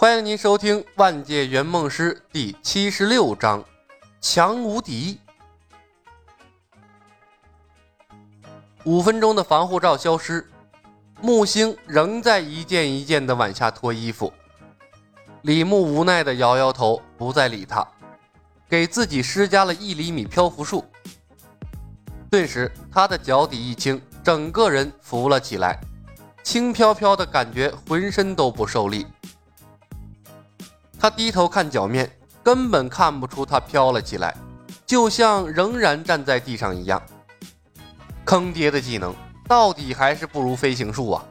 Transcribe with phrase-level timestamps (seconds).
[0.00, 3.62] 欢迎您收听《万界圆梦师》第七十六章
[4.18, 5.20] 《强无敌》。
[8.84, 10.48] 五分钟的防护罩消失，
[11.20, 14.32] 木星仍在一件一件的往下脱衣服。
[15.42, 17.86] 李牧无奈的摇摇头，不再理他，
[18.70, 20.82] 给自己施加了一厘米漂浮术。
[22.30, 25.78] 顿时，他的脚底一轻，整个人浮了起来，
[26.42, 29.06] 轻飘飘的感觉，浑身都不受力。
[31.00, 32.10] 他低头看脚面，
[32.42, 34.36] 根本看不出他飘了起来，
[34.84, 37.02] 就像仍然站在地上一样。
[38.26, 39.14] 坑爹的技能，
[39.48, 41.24] 到底还是不如飞行术啊！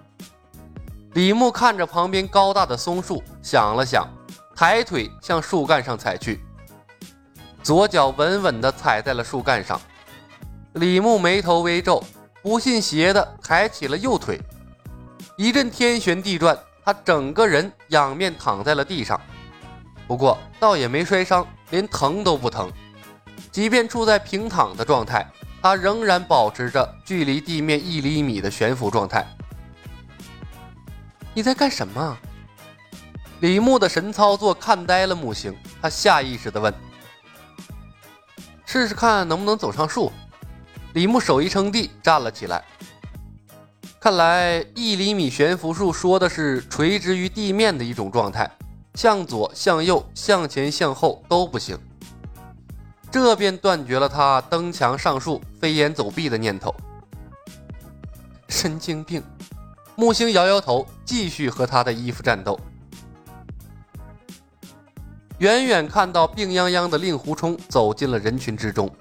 [1.13, 4.07] 李牧看着旁边高大的松树，想了想，
[4.55, 6.41] 抬腿向树干上踩去，
[7.61, 9.79] 左脚稳稳地踩在了树干上。
[10.73, 12.03] 李牧眉头微皱，
[12.41, 14.41] 不信邪的抬起了右腿，
[15.37, 19.19] 一阵天旋地转，他整个人仰面躺在了地上。
[20.09, 22.67] 不过倒也没摔伤，连疼都不疼。
[23.51, 25.23] 即便处在平躺的状态，
[25.61, 29.23] 他仍然保持着距离地面一厘米的悬浮状态。
[31.35, 32.17] 你在干什么？
[33.41, 36.73] 李牧的神操作看呆了木星，他下意识地问
[38.65, 40.11] ：“试试看能不能走上树。”
[40.93, 42.65] 李牧手一撑地，站了起来。
[43.99, 48.49] 看来一厘米悬浮术说的是垂直于地面的一种状态。
[48.99, 51.79] 向左、向右、向前、向后都不行，
[53.09, 56.75] 这便断绝了他登墙上树、飞檐走壁的念头。
[58.49, 59.23] 神经病！
[59.95, 62.59] 木星摇摇头，继续和他的衣服战斗。
[65.37, 68.93] 远远看到病殃殃的令狐冲走进了人群之中，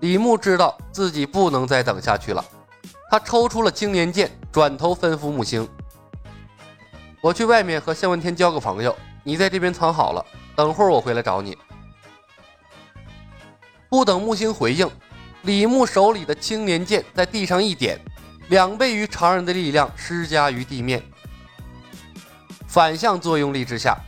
[0.00, 2.42] 李牧知道自己不能再等下去了，
[3.10, 5.68] 他抽出了青莲剑，转头吩咐木星
[7.20, 8.96] ：“我去外面和向问天交个朋友。”
[9.26, 10.24] 你在这边藏好了，
[10.54, 11.58] 等会儿我回来找你。
[13.88, 14.88] 不等木星回应，
[15.42, 17.98] 李牧手里的青年剑在地上一点，
[18.50, 21.02] 两倍于常人的力量施加于地面，
[22.68, 23.98] 反向作用力之下，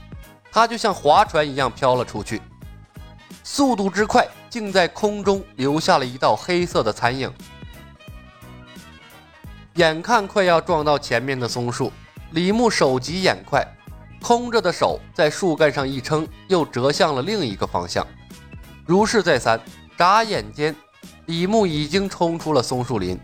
[0.53, 2.41] 他就像划船一样飘了出去，
[3.43, 7.29] 速度之快，竟在空中留下了一道黑色的残影。
[9.75, 11.93] 眼看快要撞到前面的松树，
[12.31, 13.67] 李牧手疾眼快。
[14.21, 18.07] 空着的手在树干上一撑，又折向了另一个方向。
[18.85, 19.61] 如是再三，
[19.97, 20.75] 眨眼间，
[21.27, 23.19] 李牧已经冲出了松树林。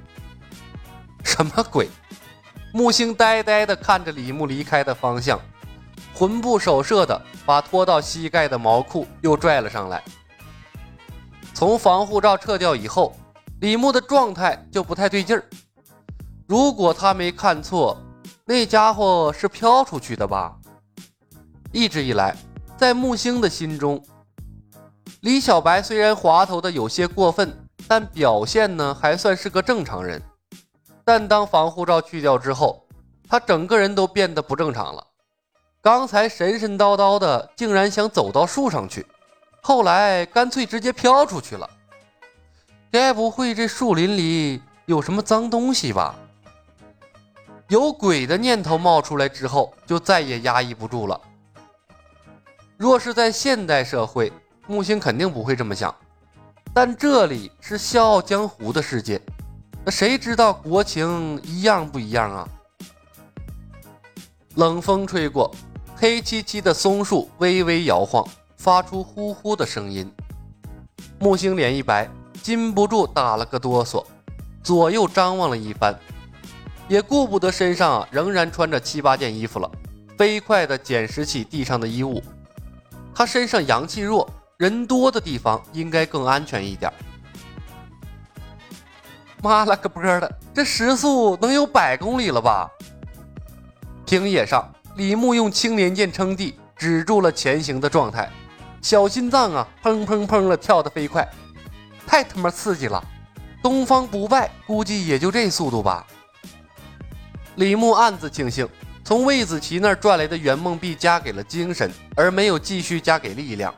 [1.22, 1.88] 什么鬼？
[2.72, 5.40] 木星呆呆地看着李牧离开的方向，
[6.14, 10.02] 魂不守舍的把拖到膝盖的毛裤又拽了上来。
[11.52, 13.16] 从防护罩撤掉以后，
[13.60, 15.44] 李牧的状态就不太对劲儿。
[16.46, 17.96] 如果他没看错，
[18.44, 20.54] 那家伙是飘出去的吧？
[21.74, 22.36] 一直以来，
[22.76, 24.00] 在木星的心中，
[25.22, 27.52] 李小白虽然滑头的有些过分，
[27.88, 30.22] 但表现呢还算是个正常人。
[31.04, 32.86] 但当防护罩去掉之后，
[33.28, 35.04] 他整个人都变得不正常了。
[35.82, 39.04] 刚才神神叨叨的，竟然想走到树上去，
[39.60, 41.68] 后来干脆直接飘出去了。
[42.92, 46.14] 该不会这树林里有什么脏东西吧？
[47.66, 51.20] 有鬼的念头冒出来之后，就再也压抑不住了。
[52.84, 54.30] 若是在现代社会，
[54.66, 55.92] 木星肯定不会这么想。
[56.74, 59.18] 但这里是笑傲江湖的世界，
[59.86, 62.46] 那谁知道国情一样不一样啊？
[64.56, 65.50] 冷风吹过，
[65.96, 68.22] 黑漆漆的松树微微摇晃，
[68.58, 70.12] 发出呼呼的声音。
[71.18, 72.06] 木星脸一白，
[72.42, 74.04] 禁不住打了个哆嗦，
[74.62, 75.98] 左右张望了一番，
[76.86, 79.70] 也顾不得身上仍然穿着七八件衣服了，
[80.18, 82.22] 飞快地捡拾起地上的衣物。
[83.14, 86.92] 他身上阳气弱，人多的地方应该更安全一点。
[89.40, 92.68] 妈了个波的，这时速能有百公里了吧？
[94.04, 98.28] 平野上，李牧用青莲剑撑地，止住了前行的状态。
[98.82, 101.26] 小心脏啊，砰砰砰的跳得飞快，
[102.06, 103.02] 太他妈刺激了！
[103.62, 106.06] 东方不败估计也就这速度吧。
[107.54, 108.68] 李牧暗自庆幸。
[109.04, 113.72] 从魏子琪那儿赚来的圆梦币加给了精神，而没有继续加给力量，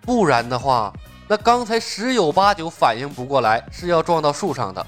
[0.00, 0.90] 不然的话，
[1.28, 4.84] 那刚才十有八九反应不过来是要撞到树上的。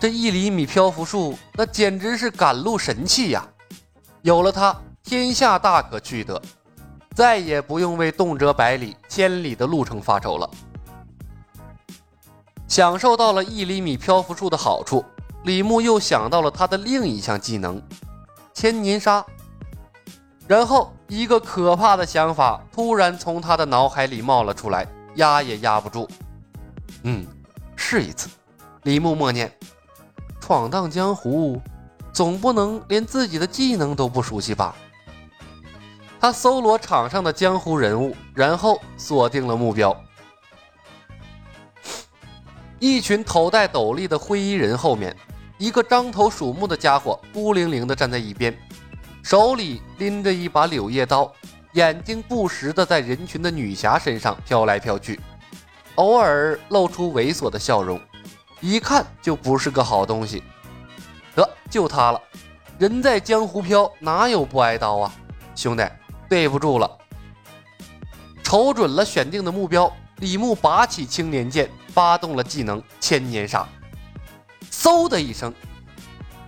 [0.00, 3.46] 这一厘米漂浮术，那简直是赶路神器呀！
[4.22, 6.42] 有了它，天下大可去得，
[7.14, 10.50] 再也不用为动辄百里、千里的路程发愁了。
[12.66, 15.04] 享受到了一厘米漂浮术的好处，
[15.44, 17.80] 李牧又想到了他的另一项技能。
[18.60, 19.24] 千年杀，
[20.48, 24.84] 然后，一个可怕的想法突然从他的脑海里冒了出来，
[25.14, 26.08] 压也压不住。
[27.04, 27.24] 嗯，
[27.76, 28.28] 试一次。
[28.82, 29.56] 李牧默念
[30.42, 31.62] ：“闯荡江湖，
[32.12, 34.74] 总不能连自己的技能都不熟悉吧？”
[36.18, 39.96] 他搜罗场上的江湖人物，然后锁定了目标。
[42.80, 45.16] 一群头戴斗笠的灰衣人后面，
[45.58, 48.56] 一个獐头鼠目的家伙孤零零地站在一边。
[49.22, 51.30] 手里拎着一把柳叶刀，
[51.72, 55.20] 眼睛不时地在人群的女侠身上飘来飘去，
[55.96, 58.00] 偶尔露出猥琐的笑容，
[58.60, 60.42] 一看就不是个好东西。
[61.34, 62.20] 得，就他了，
[62.78, 65.12] 人在江湖飘，哪有不挨刀啊？
[65.54, 65.84] 兄弟，
[66.28, 66.90] 对不住了。
[68.42, 73.68] 瞅准了选定的目标，李牧拔起青莲剑，发动了技能千年杀，
[74.80, 75.52] 嗖的一声，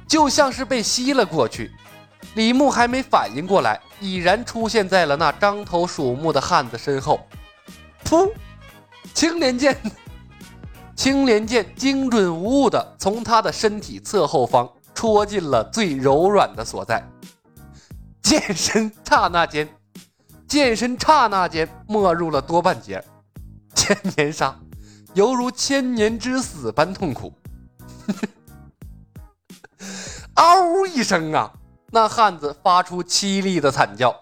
[0.06, 1.72] 就像是被吸了过去。
[2.34, 7.26] 李牧还没反应过来，已然出现在了那獐头鼠目的汉子身后。
[8.04, 8.30] 噗！
[9.12, 9.76] 青莲剑，
[10.94, 17.02] 青莲剑精准无误的从他的身体侧后方戳进了最柔软的所在。
[18.22, 19.68] 剑身刹那间，
[20.46, 23.02] 剑身刹那间没入了多半截。
[23.74, 24.56] 千年杀，
[25.14, 27.32] 犹如千年之死般痛苦。
[30.34, 31.52] 嗷呜一声啊！
[31.92, 34.14] 那汉子发出凄厉的惨叫，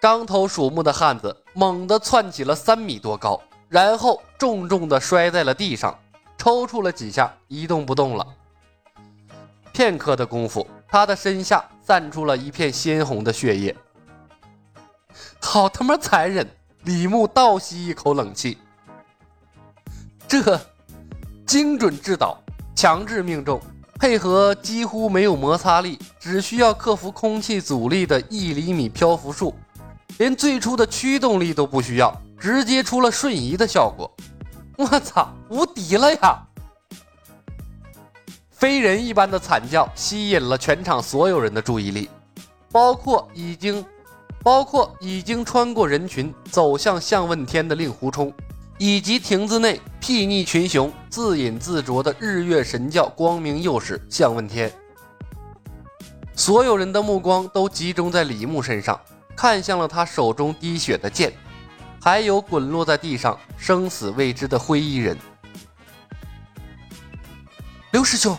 [0.00, 5.96] 獐头鼠目的汉子猛地窜起了三米多高，然后重重地摔在了地上，
[6.36, 8.26] 抽搐了几下，一动不动了。
[9.72, 13.76] 片刻的功夫，他的身下散出了一片鲜红的血液。
[15.40, 16.48] 好他妈残忍！
[16.82, 18.58] 李牧倒吸一口冷气，
[20.26, 20.60] 这
[21.50, 22.40] 精准制导，
[22.76, 23.60] 强制命中。
[23.98, 29.52] 配合几乎没有摩擦力，只需要克服空气阻力的一厘米漂浮术，
[30.18, 34.08] 连最初的驱动力都不需要，直接出了瞬移的效果。
[34.76, 36.40] 我操，无敌了呀！
[38.52, 42.08] 飞人一般的惨叫吸引了全场所有人的注意力，
[42.70, 43.84] 包括已经，
[44.44, 48.32] 包括已经穿过人群走向向问天的令狐冲。
[48.82, 54.72] 以及亭子内睥睨群雄、自饮自酌的日月神教光明右使向问天，
[56.34, 58.98] 所有人的目光都集中在李牧身上，
[59.36, 61.30] 看向了他手中滴血的剑，
[62.00, 65.14] 还有滚落在地上生死未知的灰衣人。
[67.90, 68.34] 刘师兄，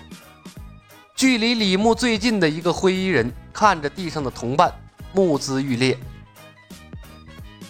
[1.14, 4.74] 距离李牧最近的一个灰衣人看着地上的同伴，
[5.14, 5.96] 目眦欲裂。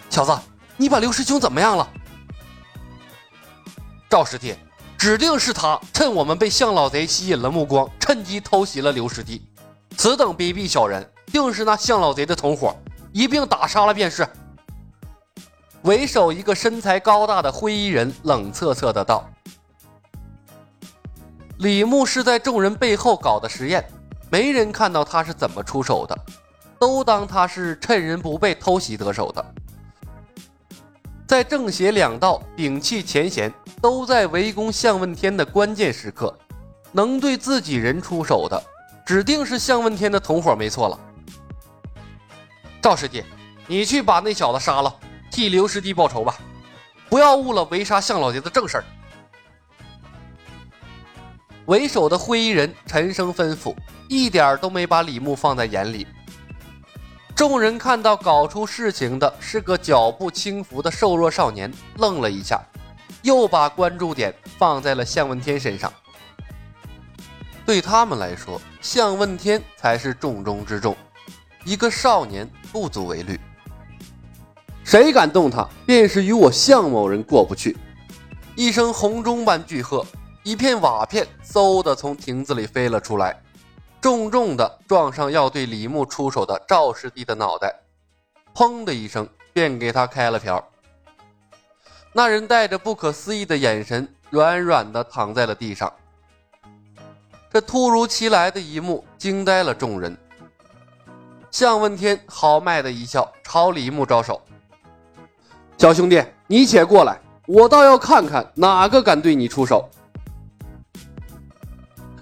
[0.09, 0.33] 小子，
[0.77, 1.85] 你把刘师兄怎么样了？
[4.11, 4.53] 赵师弟，
[4.97, 9.41] 指定是他趁我们被向老贼吸引了目光，趁机偷袭了刘师弟。
[9.95, 12.75] 此等卑鄙小人，定是那向老贼的同伙，
[13.13, 14.27] 一并打杀了便是。
[15.83, 19.25] 为首一个身材高大的灰衣人冷恻恻的道
[21.59, 23.81] ：“李牧是在众人背后搞的实验，
[24.29, 26.13] 没人看到他是怎么出手的，
[26.77, 29.45] 都当他是趁人不备偷袭得手的。”
[31.25, 36.37] 在正邪两道摒弃前嫌，都在围攻向问天的关键时刻，
[36.91, 38.61] 能对自己人出手的，
[39.03, 40.99] 指定是向问天的同伙没错了。
[42.79, 43.23] 赵师弟，
[43.65, 44.95] 你去把那小子杀了，
[45.31, 46.37] 替刘师弟报仇吧，
[47.09, 48.83] 不要误了围杀向老爷的正事儿。
[51.65, 53.75] 为首的灰衣人沉声吩咐，
[54.07, 56.05] 一点都没把李牧放在眼里。
[57.35, 62.61] 众人看到搞出事情的是个脚步轻浮的瘦弱少年，愣了一下，
[63.21, 65.91] 又把关注点放在了向问天身上。
[67.65, 70.95] 对他们来说，向问天才是重中之重，
[71.63, 73.39] 一个少年不足为虑。
[74.83, 77.77] 谁敢动他，便是与我向某人过不去！
[78.55, 80.05] 一声洪钟般巨喝，
[80.43, 83.41] 一片瓦片嗖的从亭子里飞了出来。
[84.01, 87.73] 重重的撞上要对李牧出手的赵师弟的脑袋，
[88.55, 90.70] 砰的一声便给他开了瓢。
[92.13, 95.91] 那人带着不可思议的眼神，软软的躺在了地上。
[97.51, 100.17] 这突如其来的一幕惊呆了众人。
[101.51, 104.41] 向问天豪迈的一笑，朝李牧招手
[105.77, 109.89] ：“小兄弟，你且过来，我倒要看看哪个敢对你出手。”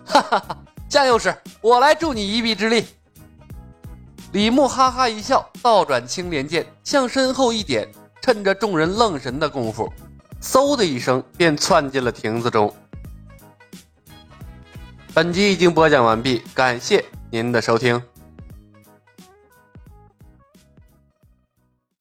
[0.05, 0.58] 哈哈哈。
[0.89, 2.88] 向右使，我来助你一臂之力。
[4.31, 7.88] 李牧哈哈一笑，倒转青莲剑，向身后一点，
[8.21, 9.91] 趁着众人愣神的功夫，
[10.41, 12.73] 嗖的一声便窜进了亭子中。
[15.13, 18.01] 本集已经播讲完毕，感谢您的收听。